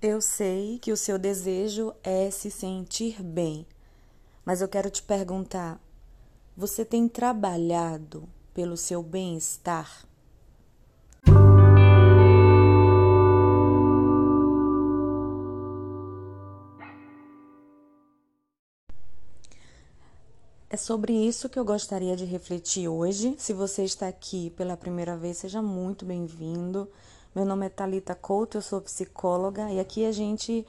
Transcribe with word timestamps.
Eu 0.00 0.20
sei 0.20 0.78
que 0.78 0.92
o 0.92 0.96
seu 0.96 1.18
desejo 1.18 1.92
é 2.04 2.30
se 2.30 2.52
sentir 2.52 3.20
bem, 3.20 3.66
mas 4.44 4.60
eu 4.60 4.68
quero 4.68 4.88
te 4.88 5.02
perguntar: 5.02 5.80
você 6.56 6.84
tem 6.84 7.08
trabalhado 7.08 8.28
pelo 8.54 8.76
seu 8.76 9.02
bem-estar? 9.02 10.06
É 20.70 20.76
sobre 20.76 21.12
isso 21.12 21.48
que 21.48 21.58
eu 21.58 21.64
gostaria 21.64 22.14
de 22.14 22.24
refletir 22.24 22.86
hoje. 22.86 23.34
Se 23.36 23.52
você 23.52 23.82
está 23.82 24.06
aqui 24.06 24.50
pela 24.50 24.76
primeira 24.76 25.16
vez, 25.16 25.38
seja 25.38 25.60
muito 25.60 26.04
bem-vindo. 26.04 26.88
Meu 27.38 27.46
nome 27.46 27.66
é 27.66 27.68
Talita 27.68 28.16
Couto, 28.16 28.58
eu 28.58 28.62
sou 28.62 28.80
psicóloga 28.80 29.70
e 29.70 29.78
aqui 29.78 30.04
a 30.04 30.10
gente 30.10 30.66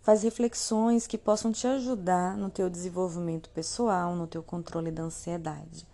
faz 0.00 0.22
reflexões 0.22 1.06
que 1.06 1.18
possam 1.18 1.52
te 1.52 1.66
ajudar 1.66 2.38
no 2.38 2.48
teu 2.48 2.70
desenvolvimento 2.70 3.50
pessoal, 3.50 4.16
no 4.16 4.26
teu 4.26 4.42
controle 4.42 4.90
da 4.90 5.02
ansiedade. 5.02 5.86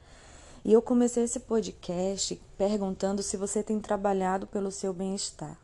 E 0.65 0.73
eu 0.73 0.81
comecei 0.81 1.25
esse 1.25 1.41
podcast 1.41 2.41
perguntando 2.57 3.21
se 3.21 3.37
você 3.37 3.65
tem 3.65 3.81
trabalhado 3.81 4.47
pelo 4.47 4.71
seu 4.71 4.95
bem-estar. 4.95 5.59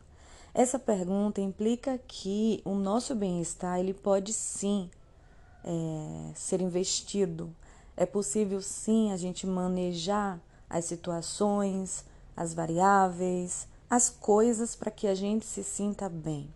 Essa 0.53 0.77
pergunta 0.77 1.39
implica 1.39 1.97
que 2.05 2.61
o 2.65 2.75
nosso 2.75 3.15
bem-estar 3.15 3.79
ele 3.79 3.93
pode 3.93 4.33
sim 4.33 4.91
é, 5.63 6.33
ser 6.35 6.59
investido 6.59 7.49
é 7.95 8.05
possível 8.05 8.61
sim 8.61 9.13
a 9.13 9.15
gente 9.15 9.47
manejar 9.47 10.37
as 10.69 10.83
situações, 10.83 12.03
as 12.35 12.53
variáveis, 12.53 13.65
as 13.89 14.09
coisas 14.09 14.75
para 14.75 14.91
que 14.91 15.07
a 15.07 15.15
gente 15.15 15.45
se 15.45 15.63
sinta 15.63 16.07
bem. 16.07 16.53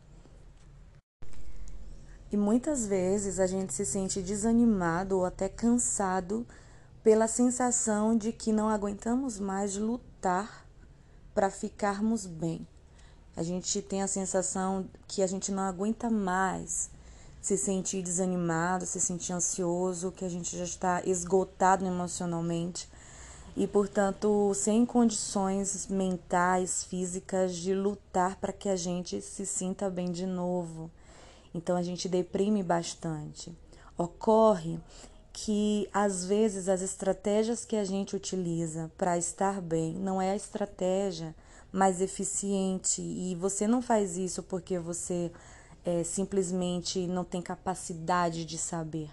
E 2.31 2.37
muitas 2.37 2.85
vezes 2.85 3.39
a 3.39 3.47
gente 3.47 3.73
se 3.73 3.85
sente 3.85 4.21
desanimado 4.21 5.17
ou 5.17 5.25
até 5.25 5.49
cansado 5.49 6.45
pela 7.03 7.27
sensação 7.27 8.15
de 8.15 8.31
que 8.31 8.51
não 8.51 8.69
aguentamos 8.69 9.39
mais 9.39 9.75
lutar 9.75 10.65
para 11.33 11.49
ficarmos 11.49 12.25
bem. 12.25 12.67
A 13.35 13.41
gente 13.41 13.81
tem 13.81 14.03
a 14.03 14.07
sensação 14.07 14.87
que 15.07 15.23
a 15.23 15.27
gente 15.27 15.51
não 15.51 15.63
aguenta 15.63 16.09
mais 16.09 16.89
se 17.41 17.57
sentir 17.57 18.01
desanimado, 18.03 18.85
se 18.85 19.01
sentir 19.01 19.33
ansioso, 19.33 20.11
que 20.11 20.23
a 20.23 20.29
gente 20.29 20.57
já 20.57 20.63
está 20.63 21.03
esgotado 21.03 21.85
emocionalmente 21.85 22.87
e, 23.55 23.67
portanto, 23.67 24.51
sem 24.55 24.85
condições 24.85 25.87
mentais, 25.87 26.83
físicas 26.83 27.55
de 27.55 27.73
lutar 27.73 28.37
para 28.37 28.51
que 28.51 28.67
a 28.67 28.75
gente 28.75 29.21
se 29.21 29.45
sinta 29.45 29.89
bem 29.89 30.11
de 30.11 30.25
novo. 30.25 30.89
Então 31.53 31.75
a 31.75 31.83
gente 31.83 32.09
deprime 32.09 32.63
bastante. 32.63 33.55
Ocorre 33.97 34.79
que 35.31 35.87
às 35.93 36.25
vezes 36.25 36.69
as 36.69 36.81
estratégias 36.81 37.65
que 37.65 37.75
a 37.75 37.83
gente 37.83 38.15
utiliza 38.15 38.91
para 38.97 39.17
estar 39.17 39.61
bem 39.61 39.95
não 39.95 40.21
é 40.21 40.31
a 40.31 40.35
estratégia 40.35 41.35
mais 41.71 42.01
eficiente 42.01 43.01
e 43.01 43.35
você 43.35 43.67
não 43.67 43.81
faz 43.81 44.15
isso 44.15 44.43
porque 44.43 44.77
você 44.77 45.31
é, 45.83 46.03
simplesmente 46.03 47.07
não 47.07 47.23
tem 47.23 47.41
capacidade 47.41 48.45
de 48.45 48.59
saber, 48.59 49.09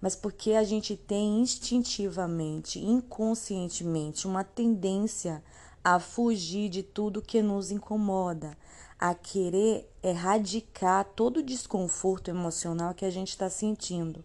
mas 0.00 0.14
porque 0.14 0.52
a 0.52 0.62
gente 0.62 0.96
tem 0.96 1.40
instintivamente, 1.40 2.78
inconscientemente, 2.78 4.26
uma 4.26 4.44
tendência 4.44 5.42
a 5.82 5.98
fugir 5.98 6.68
de 6.68 6.82
tudo 6.82 7.22
que 7.22 7.42
nos 7.42 7.70
incomoda, 7.70 8.56
a 8.98 9.14
querer 9.14 9.90
erradicar 10.02 11.04
todo 11.16 11.38
o 11.38 11.42
desconforto 11.42 12.28
emocional 12.28 12.94
que 12.94 13.04
a 13.04 13.10
gente 13.10 13.28
está 13.30 13.48
sentindo, 13.48 14.24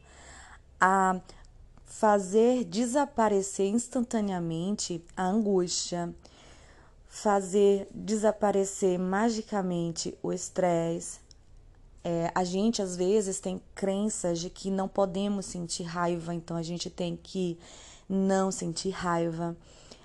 a 0.79 1.19
fazer 1.85 2.63
desaparecer 2.65 3.67
instantaneamente 3.67 5.03
a 5.15 5.25
angústia, 5.25 6.13
fazer 7.07 7.87
desaparecer 7.93 8.97
magicamente 8.97 10.17
o 10.23 10.33
estresse, 10.33 11.19
é, 12.03 12.31
a 12.35 12.43
gente 12.43 12.81
às 12.81 12.95
vezes 12.95 13.39
tem 13.39 13.61
crenças 13.73 14.39
de 14.39 14.49
que 14.49 14.69
não 14.69 14.87
podemos 14.87 15.45
sentir 15.45 15.83
raiva, 15.83 16.33
então 16.33 16.57
a 16.57 16.63
gente 16.63 16.89
tem 16.89 17.15
que 17.15 17.57
não 18.09 18.51
sentir 18.51 18.89
raiva. 18.89 19.55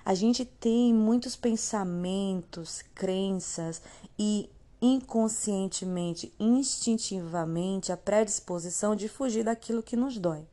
A 0.05 0.15
gente 0.15 0.45
tem 0.45 0.95
muitos 0.95 1.37
pensamentos, 1.37 2.83
crenças 2.95 3.83
e 4.19 4.49
inconscientemente, 4.81 6.33
instintivamente, 6.39 7.91
a 7.91 7.97
predisposição 7.97 8.95
de 8.95 9.09
fugir 9.09 9.45
daquilo 9.45 9.83
que 9.83 9.97
nos 9.97 10.17
dói. 10.19 10.47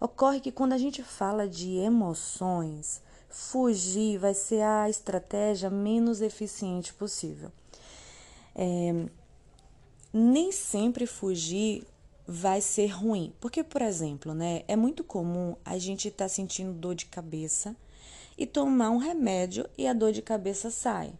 Ocorre 0.00 0.40
que 0.40 0.50
quando 0.50 0.72
a 0.72 0.78
gente 0.78 1.02
fala 1.02 1.46
de 1.46 1.76
emoções, 1.76 3.02
fugir 3.28 4.18
vai 4.18 4.32
ser 4.32 4.62
a 4.62 4.88
estratégia 4.88 5.68
menos 5.68 6.22
eficiente 6.22 6.94
possível. 6.94 7.52
É, 8.54 9.06
nem 10.12 10.52
sempre 10.52 11.06
fugir 11.06 11.86
vai 12.26 12.60
ser 12.60 12.88
ruim. 12.88 13.32
Porque, 13.40 13.64
por 13.64 13.82
exemplo, 13.82 14.34
né, 14.34 14.62
é 14.68 14.76
muito 14.76 15.02
comum 15.02 15.56
a 15.64 15.78
gente 15.78 16.08
estar 16.08 16.26
tá 16.26 16.28
sentindo 16.28 16.72
dor 16.72 16.94
de 16.94 17.06
cabeça 17.06 17.74
e 18.36 18.46
tomar 18.46 18.90
um 18.90 18.98
remédio 18.98 19.68
e 19.76 19.86
a 19.86 19.92
dor 19.92 20.12
de 20.12 20.22
cabeça 20.22 20.70
sai. 20.70 21.12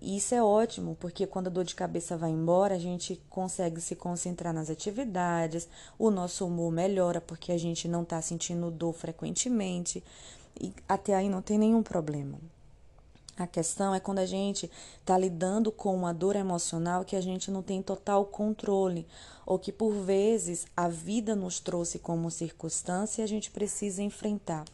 Isso 0.00 0.32
é 0.32 0.42
ótimo, 0.42 0.96
porque 1.00 1.26
quando 1.26 1.48
a 1.48 1.50
dor 1.50 1.64
de 1.64 1.74
cabeça 1.74 2.16
vai 2.16 2.30
embora, 2.30 2.76
a 2.76 2.78
gente 2.78 3.20
consegue 3.28 3.80
se 3.80 3.96
concentrar 3.96 4.54
nas 4.54 4.70
atividades, 4.70 5.68
o 5.98 6.08
nosso 6.08 6.46
humor 6.46 6.70
melhora 6.70 7.20
porque 7.20 7.50
a 7.50 7.58
gente 7.58 7.88
não 7.88 8.02
está 8.02 8.22
sentindo 8.22 8.70
dor 8.70 8.92
frequentemente 8.92 10.02
e 10.60 10.72
até 10.88 11.14
aí 11.14 11.28
não 11.28 11.42
tem 11.42 11.58
nenhum 11.58 11.82
problema. 11.82 12.38
A 13.38 13.46
questão 13.46 13.94
é 13.94 14.00
quando 14.00 14.18
a 14.18 14.26
gente 14.26 14.68
está 14.98 15.16
lidando 15.16 15.70
com 15.70 15.94
uma 15.94 16.12
dor 16.12 16.34
emocional 16.34 17.04
que 17.04 17.14
a 17.14 17.20
gente 17.20 17.52
não 17.52 17.62
tem 17.62 17.80
total 17.80 18.24
controle, 18.24 19.06
ou 19.46 19.60
que 19.60 19.70
por 19.70 19.92
vezes 19.92 20.66
a 20.76 20.88
vida 20.88 21.36
nos 21.36 21.60
trouxe 21.60 22.00
como 22.00 22.32
circunstância 22.32 23.22
e 23.22 23.24
a 23.24 23.28
gente 23.28 23.52
precisa 23.52 24.02
enfrentar. 24.02 24.64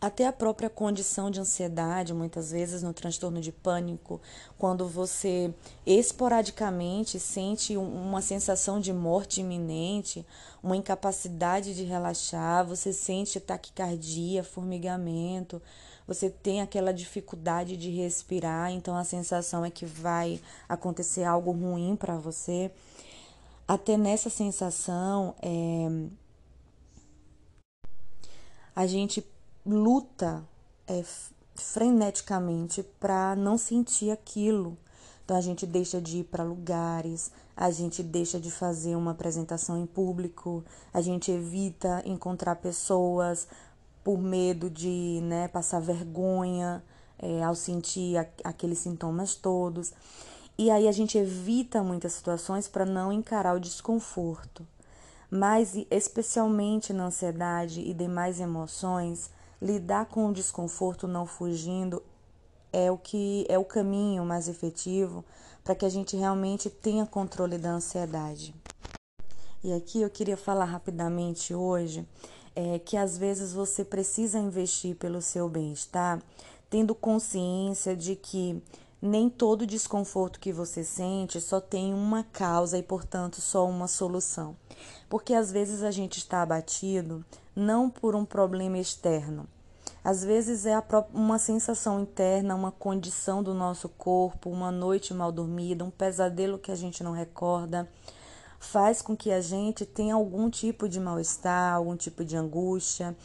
Até 0.00 0.26
a 0.26 0.32
própria 0.32 0.70
condição 0.70 1.30
de 1.30 1.40
ansiedade, 1.40 2.14
muitas 2.14 2.52
vezes 2.52 2.82
no 2.82 2.94
transtorno 2.94 3.40
de 3.40 3.52
pânico, 3.52 4.20
quando 4.58 4.88
você 4.88 5.52
esporadicamente 5.84 7.20
sente 7.20 7.76
uma 7.76 8.22
sensação 8.22 8.80
de 8.80 8.94
morte 8.94 9.42
iminente, 9.42 10.24
uma 10.62 10.76
incapacidade 10.76 11.74
de 11.74 11.84
relaxar, 11.84 12.66
você 12.66 12.94
sente 12.94 13.38
taquicardia, 13.38 14.42
formigamento 14.42 15.60
você 16.06 16.30
tem 16.30 16.60
aquela 16.60 16.92
dificuldade 16.92 17.76
de 17.76 17.90
respirar, 17.90 18.70
então 18.70 18.96
a 18.96 19.04
sensação 19.04 19.64
é 19.64 19.70
que 19.70 19.84
vai 19.84 20.40
acontecer 20.68 21.24
algo 21.24 21.50
ruim 21.50 21.96
para 21.96 22.16
você. 22.16 22.70
Até 23.66 23.96
nessa 23.96 24.30
sensação, 24.30 25.34
é, 25.42 25.88
a 28.74 28.86
gente 28.86 29.26
luta 29.64 30.44
é, 30.86 31.02
freneticamente 31.56 32.82
para 33.00 33.34
não 33.34 33.58
sentir 33.58 34.10
aquilo. 34.10 34.78
Então 35.24 35.36
a 35.36 35.40
gente 35.40 35.66
deixa 35.66 36.00
de 36.00 36.18
ir 36.18 36.24
para 36.24 36.44
lugares, 36.44 37.32
a 37.56 37.68
gente 37.72 38.00
deixa 38.00 38.38
de 38.38 38.48
fazer 38.48 38.94
uma 38.94 39.10
apresentação 39.10 39.76
em 39.76 39.84
público, 39.84 40.64
a 40.94 41.00
gente 41.00 41.32
evita 41.32 42.00
encontrar 42.04 42.54
pessoas, 42.56 43.48
por 44.06 44.18
medo 44.18 44.70
de 44.70 45.18
né, 45.24 45.48
passar 45.48 45.80
vergonha 45.80 46.80
é, 47.18 47.42
ao 47.42 47.56
sentir 47.56 48.16
a, 48.16 48.24
aqueles 48.44 48.78
sintomas 48.78 49.34
todos. 49.34 49.92
E 50.56 50.70
aí 50.70 50.86
a 50.86 50.92
gente 50.92 51.18
evita 51.18 51.82
muitas 51.82 52.12
situações 52.12 52.68
para 52.68 52.86
não 52.86 53.12
encarar 53.12 53.56
o 53.56 53.58
desconforto. 53.58 54.64
Mas, 55.28 55.74
especialmente 55.90 56.92
na 56.92 57.06
ansiedade 57.06 57.80
e 57.80 57.92
demais 57.92 58.38
emoções, 58.38 59.28
lidar 59.60 60.06
com 60.06 60.28
o 60.28 60.32
desconforto 60.32 61.08
não 61.08 61.26
fugindo 61.26 62.00
é 62.72 62.88
o 62.92 62.96
que 62.96 63.44
é 63.48 63.58
o 63.58 63.64
caminho 63.64 64.24
mais 64.24 64.46
efetivo 64.46 65.24
para 65.64 65.74
que 65.74 65.84
a 65.84 65.88
gente 65.88 66.16
realmente 66.16 66.70
tenha 66.70 67.04
controle 67.04 67.58
da 67.58 67.70
ansiedade. 67.70 68.54
E 69.64 69.72
aqui 69.72 70.00
eu 70.00 70.10
queria 70.10 70.36
falar 70.36 70.66
rapidamente 70.66 71.52
hoje 71.52 72.06
é, 72.56 72.78
que 72.78 72.96
às 72.96 73.18
vezes 73.18 73.52
você 73.52 73.84
precisa 73.84 74.38
investir 74.38 74.96
pelo 74.96 75.20
seu 75.20 75.46
bem-estar, 75.46 76.22
tendo 76.70 76.94
consciência 76.94 77.94
de 77.94 78.16
que 78.16 78.60
nem 79.00 79.28
todo 79.28 79.66
desconforto 79.66 80.40
que 80.40 80.52
você 80.52 80.82
sente 80.82 81.38
só 81.40 81.60
tem 81.60 81.92
uma 81.92 82.24
causa 82.24 82.78
e, 82.78 82.82
portanto, 82.82 83.42
só 83.42 83.68
uma 83.68 83.86
solução. 83.86 84.56
Porque 85.08 85.34
às 85.34 85.52
vezes 85.52 85.82
a 85.82 85.90
gente 85.90 86.16
está 86.16 86.42
abatido 86.42 87.24
não 87.54 87.90
por 87.90 88.16
um 88.16 88.24
problema 88.24 88.78
externo. 88.78 89.46
Às 90.02 90.24
vezes 90.24 90.66
é 90.66 90.74
uma 91.12 91.38
sensação 91.38 92.00
interna, 92.00 92.54
uma 92.54 92.72
condição 92.72 93.42
do 93.42 93.52
nosso 93.52 93.88
corpo, 93.88 94.48
uma 94.48 94.70
noite 94.70 95.12
mal 95.12 95.30
dormida, 95.30 95.84
um 95.84 95.90
pesadelo 95.90 96.58
que 96.58 96.70
a 96.70 96.76
gente 96.76 97.02
não 97.02 97.12
recorda, 97.12 97.88
faz 98.58 99.02
com 99.02 99.16
que 99.16 99.30
a 99.30 99.40
gente 99.40 99.84
tenha 99.84 100.14
algum 100.14 100.50
tipo 100.50 100.88
de 100.88 101.00
mal-estar, 101.00 101.74
algum 101.74 101.96
tipo 101.96 102.24
de 102.24 102.36
angústia. 102.36 103.16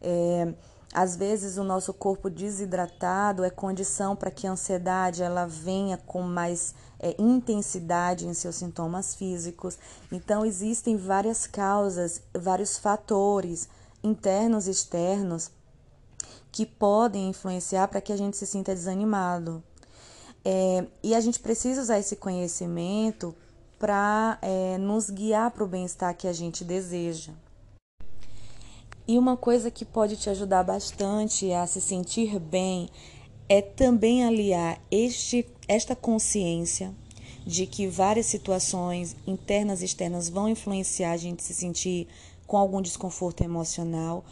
É, 0.00 0.54
às 0.92 1.16
vezes 1.16 1.58
o 1.58 1.64
nosso 1.64 1.92
corpo 1.92 2.30
desidratado 2.30 3.44
é 3.44 3.50
condição 3.50 4.16
para 4.16 4.30
que 4.30 4.46
a 4.46 4.52
ansiedade 4.52 5.22
ela 5.22 5.46
venha 5.46 5.98
com 5.98 6.22
mais 6.22 6.74
é, 6.98 7.14
intensidade 7.18 8.26
em 8.26 8.32
seus 8.32 8.56
sintomas 8.56 9.14
físicos. 9.14 9.78
Então 10.10 10.44
existem 10.44 10.96
várias 10.96 11.46
causas, 11.46 12.22
vários 12.34 12.78
fatores 12.78 13.68
internos 14.02 14.66
e 14.66 14.70
externos 14.70 15.50
que 16.50 16.64
podem 16.64 17.28
influenciar 17.28 17.88
para 17.88 18.00
que 18.00 18.12
a 18.12 18.16
gente 18.16 18.36
se 18.36 18.46
sinta 18.46 18.74
desanimado. 18.74 19.62
É, 20.42 20.86
e 21.02 21.14
a 21.14 21.20
gente 21.20 21.40
precisa 21.40 21.82
usar 21.82 21.98
esse 21.98 22.16
conhecimento 22.16 23.34
para 23.78 24.38
é, 24.42 24.78
nos 24.78 25.10
guiar 25.10 25.50
para 25.50 25.64
o 25.64 25.68
bem-estar 25.68 26.16
que 26.16 26.26
a 26.26 26.32
gente 26.32 26.64
deseja. 26.64 27.32
E 29.08 29.18
uma 29.18 29.36
coisa 29.36 29.70
que 29.70 29.84
pode 29.84 30.16
te 30.16 30.28
ajudar 30.28 30.64
bastante 30.64 31.52
a 31.52 31.66
se 31.66 31.80
sentir 31.80 32.38
bem 32.40 32.88
é 33.48 33.62
também 33.62 34.24
aliar 34.24 34.80
este, 34.90 35.46
esta 35.68 35.94
consciência 35.94 36.92
de 37.46 37.66
que 37.66 37.86
várias 37.86 38.26
situações 38.26 39.14
internas 39.24 39.80
e 39.80 39.84
externas 39.84 40.28
vão 40.28 40.48
influenciar 40.48 41.12
a 41.12 41.16
gente 41.16 41.44
se 41.44 41.54
sentir 41.54 42.08
com 42.46 42.56
algum 42.56 42.82
desconforto 42.82 43.44
emocional 43.44 44.24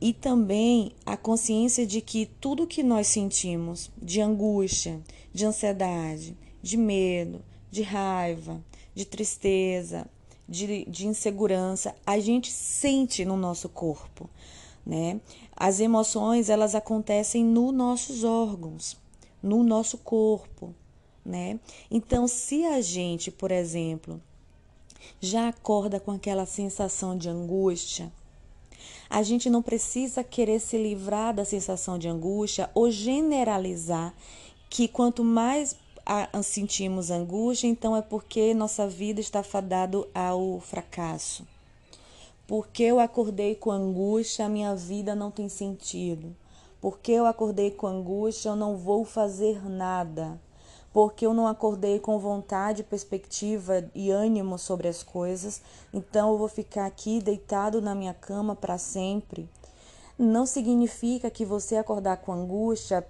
e 0.00 0.14
também 0.14 0.92
a 1.04 1.16
consciência 1.16 1.86
de 1.86 2.00
que 2.00 2.24
tudo 2.24 2.66
que 2.66 2.82
nós 2.82 3.06
sentimos 3.08 3.90
de 4.00 4.22
angústia, 4.22 4.98
de 5.32 5.44
ansiedade, 5.44 6.34
de 6.62 6.78
medo, 6.78 7.42
de 7.70 7.82
raiva, 7.82 8.60
de 8.94 9.04
tristeza, 9.04 10.06
de, 10.48 10.84
de 10.86 11.06
insegurança, 11.06 11.94
a 12.04 12.18
gente 12.18 12.50
sente 12.50 13.24
no 13.24 13.36
nosso 13.36 13.68
corpo, 13.68 14.28
né? 14.84 15.20
As 15.54 15.78
emoções, 15.78 16.50
elas 16.50 16.74
acontecem 16.74 17.44
nos 17.44 17.72
nossos 17.72 18.24
órgãos, 18.24 18.96
no 19.42 19.62
nosso 19.62 19.98
corpo, 19.98 20.74
né? 21.24 21.60
Então, 21.90 22.26
se 22.26 22.64
a 22.66 22.80
gente, 22.80 23.30
por 23.30 23.52
exemplo, 23.52 24.20
já 25.20 25.48
acorda 25.48 26.00
com 26.00 26.10
aquela 26.10 26.46
sensação 26.46 27.16
de 27.16 27.28
angústia, 27.28 28.12
a 29.08 29.22
gente 29.22 29.50
não 29.50 29.62
precisa 29.62 30.24
querer 30.24 30.60
se 30.60 30.76
livrar 30.76 31.34
da 31.34 31.44
sensação 31.44 31.98
de 31.98 32.08
angústia 32.08 32.70
ou 32.74 32.90
generalizar 32.90 34.14
que 34.68 34.86
quanto 34.86 35.24
mais 35.24 35.76
sentimos 36.42 37.10
angústia, 37.10 37.68
então 37.68 37.96
é 37.96 38.02
porque 38.02 38.54
nossa 38.54 38.86
vida 38.86 39.20
está 39.20 39.42
fadado 39.42 40.08
ao 40.14 40.60
fracasso. 40.60 41.46
Porque 42.46 42.82
eu 42.82 42.98
acordei 42.98 43.54
com 43.54 43.70
angústia, 43.70 44.46
a 44.46 44.48
minha 44.48 44.74
vida 44.74 45.14
não 45.14 45.30
tem 45.30 45.48
sentido. 45.48 46.34
Porque 46.80 47.12
eu 47.12 47.26
acordei 47.26 47.70
com 47.70 47.86
angústia, 47.86 48.48
eu 48.48 48.56
não 48.56 48.76
vou 48.76 49.04
fazer 49.04 49.64
nada 49.68 50.38
porque 50.92 51.24
eu 51.24 51.32
não 51.32 51.46
acordei 51.46 51.98
com 51.98 52.18
vontade, 52.18 52.82
perspectiva 52.82 53.88
e 53.94 54.10
ânimo 54.10 54.58
sobre 54.58 54.88
as 54.88 55.02
coisas, 55.02 55.62
então 55.92 56.32
eu 56.32 56.38
vou 56.38 56.48
ficar 56.48 56.86
aqui 56.86 57.20
deitado 57.20 57.80
na 57.80 57.94
minha 57.94 58.14
cama 58.14 58.56
para 58.56 58.76
sempre. 58.76 59.48
Não 60.18 60.44
significa 60.44 61.30
que 61.30 61.44
você 61.44 61.76
acordar 61.76 62.18
com 62.18 62.32
angústia 62.32 63.06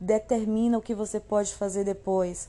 determina 0.00 0.78
o 0.78 0.82
que 0.82 0.94
você 0.94 1.18
pode 1.18 1.54
fazer 1.54 1.84
depois. 1.84 2.48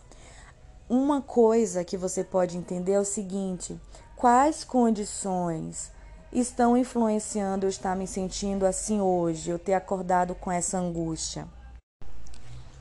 Uma 0.90 1.22
coisa 1.22 1.84
que 1.84 1.98
você 1.98 2.24
pode 2.24 2.58
entender 2.58 2.94
é 2.94 3.00
o 3.00 3.06
seguinte: 3.06 3.80
quais 4.16 4.64
condições 4.64 5.92
estão 6.32 6.78
influenciando 6.78 7.66
eu 7.66 7.70
estar 7.70 7.96
me 7.96 8.06
sentindo 8.06 8.66
assim 8.66 9.02
hoje, 9.02 9.50
eu 9.50 9.58
ter 9.58 9.74
acordado 9.74 10.36
com 10.36 10.52
essa 10.52 10.78
angústia? 10.78 11.48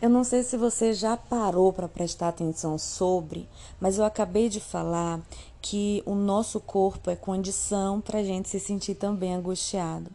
Eu 0.02 0.10
não 0.10 0.22
sei 0.22 0.42
se 0.42 0.56
você 0.58 0.92
já 0.92 1.16
parou 1.16 1.72
para 1.72 1.88
prestar 1.88 2.28
atenção 2.28 2.76
sobre, 2.76 3.48
mas 3.80 3.96
eu 3.96 4.04
acabei 4.04 4.50
de 4.50 4.60
falar 4.60 5.18
que 5.62 6.02
o 6.04 6.14
nosso 6.14 6.60
corpo 6.60 7.08
é 7.08 7.16
condição 7.16 8.02
para 8.02 8.18
a 8.18 8.22
gente 8.22 8.50
se 8.50 8.60
sentir 8.60 8.96
também 8.96 9.32
angustiado. 9.32 10.10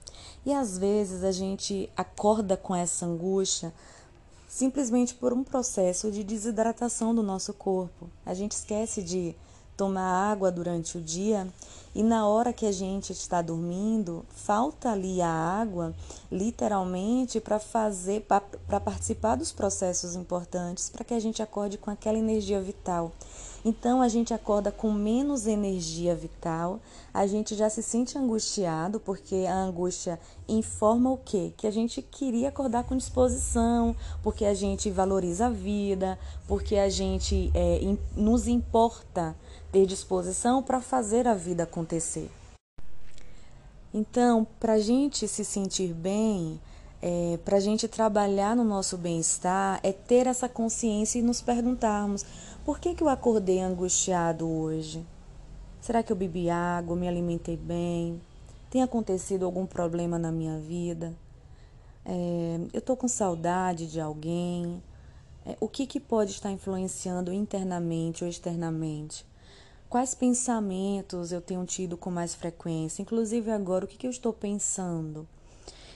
E 0.46 0.54
às 0.54 0.78
vezes 0.78 1.24
a 1.24 1.32
gente 1.32 1.90
acorda 1.98 2.56
com 2.56 2.76
essa 2.76 3.04
angústia 3.08 3.74
simplesmente 4.50 5.14
por 5.14 5.32
um 5.32 5.44
processo 5.44 6.12
de 6.12 6.24
desidratação 6.24 7.14
do 7.14 7.22
nosso 7.22 7.54
corpo. 7.54 8.10
A 8.26 8.34
gente 8.34 8.54
esquece 8.54 9.04
de 9.04 9.36
tomar 9.78 10.32
água 10.32 10.52
durante 10.52 10.98
o 10.98 11.02
dia 11.02 11.48
e 11.94 12.04
na 12.04 12.28
hora 12.28 12.54
que 12.54 12.66
a 12.66 12.72
gente 12.72 13.12
está 13.12 13.42
dormindo, 13.42 14.26
falta 14.30 14.92
ali 14.92 15.22
a 15.22 15.30
água, 15.30 15.94
literalmente, 16.32 17.40
para 17.40 17.60
fazer, 17.60 18.26
para 18.68 18.80
participar 18.80 19.36
dos 19.36 19.52
processos 19.52 20.16
importantes, 20.16 20.90
para 20.90 21.04
que 21.04 21.14
a 21.14 21.20
gente 21.20 21.42
acorde 21.42 21.78
com 21.78 21.90
aquela 21.90 22.18
energia 22.18 22.62
vital. 22.62 23.12
Então 23.64 24.02
a 24.02 24.08
gente 24.08 24.34
acorda 24.34 24.72
com 24.72 24.92
menos 24.92 25.46
energia 25.46 26.16
vital, 26.16 26.80
a 27.14 27.28
gente 27.28 27.56
já 27.56 27.70
se 27.70 27.84
sente 27.84 28.18
angustiado, 28.18 29.00
porque 29.00 29.46
a 29.48 29.56
angústia 29.56 30.20
informa 30.48 31.12
o 31.12 31.18
quê? 31.18 31.52
Que 31.58 31.68
a 31.68 31.72
gente 31.72 32.02
queria 32.02 32.50
acordar 32.50 32.86
com 32.86 32.96
disposição, 32.96 33.96
porque 34.24 34.46
a 34.46 34.54
gente 34.54 34.90
valoriza 34.90 35.48
a 35.48 35.50
vida, 35.50 36.18
porque 36.48 36.78
a 36.78 36.90
gente 36.90 37.52
é, 37.54 37.82
nos 38.16 38.48
importa 38.48 39.36
ter 39.72 39.86
disposição 39.86 40.64
para 40.64 40.82
fazer 40.82 41.28
a 41.28 41.34
vida 41.34 41.64
acontecer. 41.64 41.79
Então, 43.94 44.46
para 44.60 44.74
a 44.74 44.80
gente 44.80 45.28
se 45.28 45.44
sentir 45.44 45.94
bem, 45.94 46.60
é, 47.02 47.40
para 47.44 47.58
a 47.58 47.60
gente 47.60 47.88
trabalhar 47.88 48.56
no 48.56 48.64
nosso 48.64 48.98
bem-estar, 48.98 49.80
é 49.82 49.92
ter 49.92 50.28
essa 50.28 50.48
consciência 50.48 51.20
e 51.20 51.22
nos 51.22 51.42
perguntarmos: 51.42 52.26
por 52.66 52.80
que, 52.80 52.94
que 52.94 53.02
eu 53.02 53.10
acordei 53.10 53.60
angustiado 53.62 54.48
hoje? 54.48 55.06
Será 55.82 56.04
que 56.04 56.12
eu 56.12 56.16
bebi 56.16 56.50
água, 56.50 56.96
me 56.96 57.08
alimentei 57.08 57.58
bem? 57.58 58.22
Tem 58.70 58.84
acontecido 58.84 59.46
algum 59.46 59.66
problema 59.66 60.20
na 60.20 60.32
minha 60.32 60.60
vida? 60.60 61.16
É, 62.06 62.60
eu 62.74 62.80
estou 62.80 62.96
com 62.96 63.08
saudade 63.08 63.88
de 63.88 64.00
alguém? 64.00 64.84
É, 65.46 65.58
o 65.60 65.68
que, 65.68 65.88
que 65.88 66.00
pode 66.00 66.32
estar 66.32 66.52
influenciando 66.52 67.34
internamente 67.34 68.24
ou 68.24 68.30
externamente? 68.30 69.26
Quais 69.90 70.14
pensamentos 70.14 71.32
eu 71.32 71.42
tenho 71.42 71.66
tido 71.66 71.98
com 71.98 72.12
mais 72.12 72.36
frequência? 72.36 73.02
Inclusive 73.02 73.50
agora, 73.50 73.86
o 73.86 73.88
que, 73.88 73.98
que 73.98 74.06
eu 74.06 74.12
estou 74.12 74.32
pensando? 74.32 75.28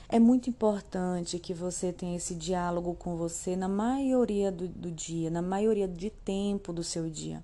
É 0.09 0.17
muito 0.17 0.49
importante 0.49 1.37
que 1.37 1.53
você 1.53 1.93
tenha 1.93 2.17
esse 2.17 2.33
diálogo 2.33 2.95
com 2.95 3.15
você 3.15 3.55
na 3.55 3.67
maioria 3.67 4.51
do, 4.51 4.67
do 4.67 4.89
dia, 4.89 5.29
na 5.29 5.43
maioria 5.43 5.87
de 5.87 6.09
tempo 6.09 6.73
do 6.73 6.83
seu 6.83 7.07
dia. 7.07 7.43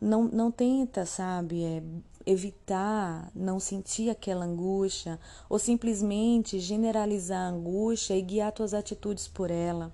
Não, 0.00 0.28
não 0.28 0.48
tenta, 0.52 1.04
sabe, 1.04 1.64
é, 1.64 1.82
evitar 2.24 3.28
não 3.34 3.58
sentir 3.58 4.10
aquela 4.10 4.44
angústia 4.44 5.18
ou 5.48 5.58
simplesmente 5.58 6.60
generalizar 6.60 7.40
a 7.40 7.48
angústia 7.48 8.14
e 8.14 8.22
guiar 8.22 8.52
suas 8.56 8.72
atitudes 8.72 9.26
por 9.26 9.50
ela, 9.50 9.92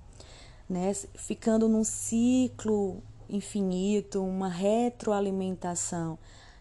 né? 0.68 0.92
Ficando 1.14 1.68
num 1.68 1.84
ciclo 1.84 3.02
infinito, 3.32 4.22
uma 4.22 4.48
retroalimentação. 4.48 6.18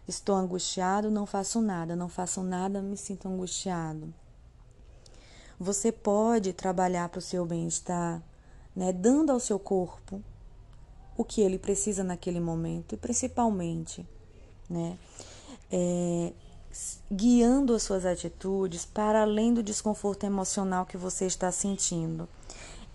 Estou 0.08 0.36
angustiado, 0.36 1.12
não 1.12 1.26
faço 1.26 1.62
nada, 1.62 1.96
não 1.96 2.10
faço 2.10 2.42
nada, 2.42 2.82
me 2.82 2.98
sinto 2.98 3.28
angustiado. 3.28 4.14
Você 5.60 5.92
pode 5.92 6.54
trabalhar 6.54 7.08
para 7.10 7.20
o 7.20 7.22
seu 7.22 7.46
bem-estar, 7.46 8.22
né, 8.76 8.92
dando 8.92 9.32
ao 9.32 9.40
seu 9.40 9.60
corpo 9.60 10.22
o 11.16 11.24
que 11.24 11.42
ele 11.42 11.60
precisa 11.60 12.04
naquele 12.04 12.40
momento 12.40 12.96
e 12.96 12.98
principalmente, 12.98 14.04
né, 14.68 14.98
é, 15.72 16.34
guiando 17.12 17.76
as 17.76 17.84
suas 17.84 18.06
atitudes 18.06 18.86
para 18.86 19.22
além 19.22 19.54
do 19.54 19.62
desconforto 19.62 20.26
emocional 20.26 20.86
que 20.86 20.98
você 20.98 21.26
está 21.26 21.52
sentindo. 21.52 22.28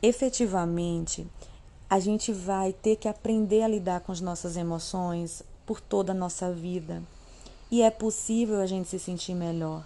Efetivamente, 0.03 1.27
a 1.89 1.99
gente 1.99 2.33
vai 2.33 2.73
ter 2.73 2.97
que 2.97 3.09
aprender 3.09 3.63
a 3.63 3.69
lidar 3.69 4.01
com 4.01 4.13
as 4.13 4.21
nossas 4.21 4.57
emoções 4.57 5.43
por 5.65 5.81
toda 5.81 6.13
a 6.13 6.15
nossa 6.15 6.53
vida. 6.53 7.03
E 7.71 7.83
é 7.83 7.91
possível 7.91 8.61
a 8.61 8.67
gente 8.67 8.89
se 8.89 8.99
sentir 8.99 9.35
melhor. 9.35 9.85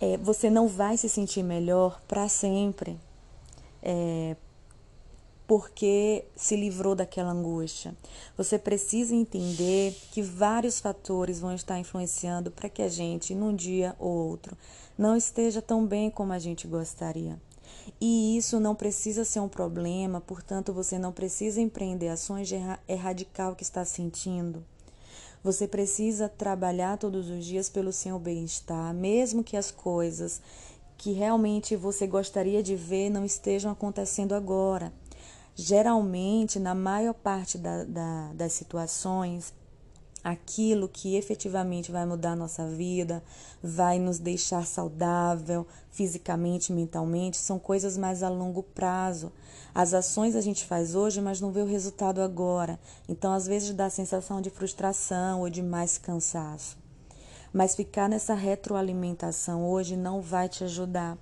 É, 0.00 0.16
você 0.18 0.50
não 0.50 0.68
vai 0.68 0.96
se 0.96 1.08
sentir 1.08 1.42
melhor 1.42 2.00
para 2.06 2.28
sempre. 2.28 2.98
É, 3.82 4.36
porque 5.46 6.24
se 6.34 6.56
livrou 6.56 6.94
daquela 6.94 7.30
angústia. 7.30 7.94
Você 8.36 8.58
precisa 8.58 9.14
entender 9.14 9.94
que 10.10 10.22
vários 10.22 10.80
fatores 10.80 11.38
vão 11.38 11.54
estar 11.54 11.78
influenciando 11.78 12.50
para 12.50 12.68
que 12.68 12.82
a 12.82 12.88
gente, 12.88 13.34
num 13.34 13.54
dia 13.54 13.94
ou 13.98 14.10
outro, 14.10 14.56
não 14.96 15.16
esteja 15.16 15.60
tão 15.60 15.84
bem 15.84 16.10
como 16.10 16.32
a 16.32 16.38
gente 16.38 16.66
gostaria. 16.66 17.38
E 18.00 18.36
isso 18.36 18.58
não 18.58 18.74
precisa 18.74 19.24
ser 19.24 19.40
um 19.40 19.48
problema, 19.48 20.20
portanto, 20.20 20.72
você 20.72 20.98
não 20.98 21.12
precisa 21.12 21.60
empreender 21.60 22.08
ações 22.08 22.48
de 22.48 22.56
erradicar 22.88 23.50
o 23.52 23.56
que 23.56 23.62
está 23.62 23.84
sentindo. 23.84 24.64
Você 25.42 25.68
precisa 25.68 26.28
trabalhar 26.28 26.96
todos 26.96 27.28
os 27.28 27.44
dias 27.44 27.68
pelo 27.68 27.92
seu 27.92 28.18
bem-estar, 28.18 28.94
mesmo 28.94 29.44
que 29.44 29.56
as 29.56 29.70
coisas 29.70 30.40
que 30.96 31.12
realmente 31.12 31.76
você 31.76 32.06
gostaria 32.06 32.62
de 32.62 32.74
ver 32.74 33.10
não 33.10 33.24
estejam 33.24 33.70
acontecendo 33.70 34.34
agora. 34.34 34.92
Geralmente, 35.54 36.58
na 36.58 36.74
maior 36.74 37.14
parte 37.14 37.58
da, 37.58 37.84
da, 37.84 38.32
das 38.32 38.54
situações, 38.54 39.52
aquilo 40.24 40.88
que 40.88 41.16
efetivamente 41.16 41.92
vai 41.92 42.06
mudar 42.06 42.32
a 42.32 42.36
nossa 42.36 42.66
vida, 42.66 43.22
vai 43.62 43.98
nos 43.98 44.18
deixar 44.18 44.66
saudável 44.66 45.66
fisicamente, 45.90 46.72
mentalmente, 46.72 47.36
são 47.36 47.58
coisas 47.58 47.98
mais 47.98 48.22
a 48.22 48.30
longo 48.30 48.62
prazo. 48.62 49.30
As 49.74 49.92
ações 49.92 50.34
a 50.34 50.40
gente 50.40 50.64
faz 50.64 50.94
hoje, 50.94 51.20
mas 51.20 51.42
não 51.42 51.52
vê 51.52 51.60
o 51.60 51.66
resultado 51.66 52.22
agora. 52.22 52.80
Então, 53.06 53.34
às 53.34 53.46
vezes 53.46 53.74
dá 53.74 53.84
a 53.86 53.90
sensação 53.90 54.40
de 54.40 54.48
frustração 54.48 55.40
ou 55.40 55.50
de 55.50 55.62
mais 55.62 55.98
cansaço. 55.98 56.78
Mas 57.52 57.76
ficar 57.76 58.08
nessa 58.08 58.34
retroalimentação 58.34 59.68
hoje 59.68 59.96
não 59.96 60.22
vai 60.22 60.48
te 60.48 60.64
ajudar. 60.64 61.18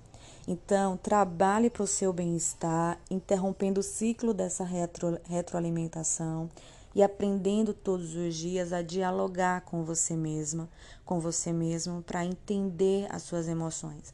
Então, 0.47 0.97
trabalhe 0.97 1.69
para 1.69 1.83
o 1.83 1.87
seu 1.87 2.11
bem-estar, 2.11 2.99
interrompendo 3.09 3.79
o 3.79 3.83
ciclo 3.83 4.33
dessa 4.33 4.63
retro, 4.63 5.19
retroalimentação 5.25 6.49
e 6.95 7.01
aprendendo 7.01 7.73
todos 7.73 8.15
os 8.15 8.35
dias 8.35 8.71
a 8.71 8.81
dialogar 8.81 9.61
com 9.61 9.83
você 9.83 10.15
mesma, 10.15 10.69
com 11.05 11.19
você 11.19 11.51
mesmo, 11.51 12.01
para 12.01 12.25
entender 12.25 13.07
as 13.09 13.23
suas 13.23 13.47
emoções. 13.47 14.13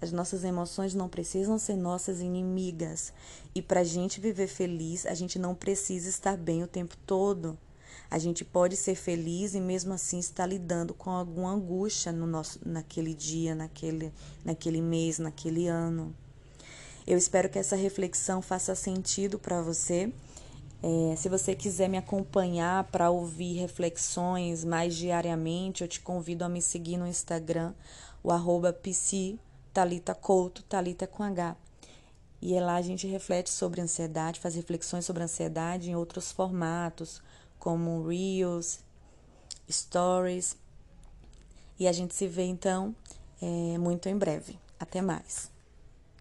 As 0.00 0.12
nossas 0.12 0.44
emoções 0.44 0.94
não 0.94 1.08
precisam 1.08 1.58
ser 1.58 1.76
nossas 1.76 2.20
inimigas. 2.20 3.12
E 3.54 3.60
para 3.60 3.80
a 3.80 3.84
gente 3.84 4.20
viver 4.20 4.46
feliz, 4.46 5.04
a 5.04 5.14
gente 5.14 5.38
não 5.38 5.54
precisa 5.54 6.08
estar 6.08 6.36
bem 6.36 6.62
o 6.62 6.68
tempo 6.68 6.96
todo. 7.04 7.58
A 8.10 8.18
gente 8.18 8.44
pode 8.44 8.76
ser 8.76 8.94
feliz 8.94 9.54
e 9.54 9.60
mesmo 9.60 9.92
assim 9.92 10.18
estar 10.18 10.46
lidando 10.46 10.94
com 10.94 11.10
alguma 11.10 11.50
angústia 11.50 12.12
no 12.12 12.26
nosso, 12.26 12.60
naquele 12.64 13.12
dia, 13.12 13.54
naquele, 13.54 14.12
naquele 14.44 14.80
mês, 14.80 15.18
naquele 15.18 15.66
ano. 15.66 16.14
Eu 17.06 17.18
espero 17.18 17.48
que 17.48 17.58
essa 17.58 17.74
reflexão 17.74 18.40
faça 18.40 18.74
sentido 18.74 19.38
para 19.38 19.60
você. 19.60 20.12
É, 20.82 21.16
se 21.16 21.28
você 21.28 21.54
quiser 21.56 21.88
me 21.88 21.98
acompanhar 21.98 22.84
para 22.84 23.10
ouvir 23.10 23.58
reflexões 23.58 24.64
mais 24.64 24.94
diariamente, 24.94 25.82
eu 25.82 25.88
te 25.88 26.00
convido 26.00 26.44
a 26.44 26.48
me 26.48 26.62
seguir 26.62 26.96
no 26.96 27.06
Instagram, 27.06 27.74
o 28.22 28.30
arroba 28.30 28.76
Talita 29.72 30.14
Couto, 30.14 30.62
Talita 30.62 31.06
com 31.06 31.22
H. 31.22 31.56
E 32.40 32.54
é 32.54 32.60
lá 32.60 32.76
a 32.76 32.82
gente 32.82 33.06
reflete 33.06 33.50
sobre 33.50 33.80
ansiedade, 33.80 34.38
faz 34.38 34.54
reflexões 34.54 35.04
sobre 35.04 35.24
ansiedade 35.24 35.90
em 35.90 35.96
outros 35.96 36.30
formatos, 36.30 37.20
como 37.58 38.06
Reels, 38.06 38.78
Stories. 39.68 40.56
E 41.78 41.88
a 41.88 41.92
gente 41.92 42.14
se 42.14 42.28
vê 42.28 42.44
então 42.44 42.94
é, 43.42 43.78
muito 43.78 44.08
em 44.08 44.16
breve. 44.16 44.56
Até 44.78 45.02
mais. 45.02 45.50